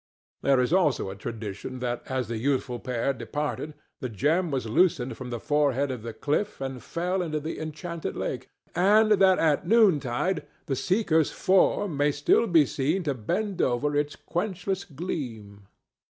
There 0.41 0.59
is 0.59 0.73
also 0.73 1.11
a 1.11 1.15
tradition 1.15 1.77
that 1.77 2.01
as 2.07 2.27
the 2.27 2.39
youthful 2.39 2.79
pair 2.79 3.13
departed 3.13 3.75
the 3.99 4.09
gem 4.09 4.49
was 4.49 4.65
loosened 4.65 5.15
from 5.15 5.29
the 5.29 5.39
forehead 5.39 5.91
of 5.91 6.01
the 6.01 6.11
cliff 6.11 6.59
and 6.59 6.81
fell 6.81 7.21
into 7.21 7.39
the 7.39 7.59
enchanted 7.59 8.15
lake, 8.15 8.49
and 8.73 9.11
that 9.11 9.37
at 9.37 9.67
noontide 9.67 10.43
the 10.65 10.75
Seeker's 10.75 11.29
form 11.29 11.97
may 11.97 12.11
still 12.11 12.47
be 12.47 12.65
seen 12.65 13.03
to 13.03 13.13
bend 13.13 13.61
over 13.61 13.95
its 13.95 14.15
quenchless 14.15 14.85
gleam. 14.85 15.67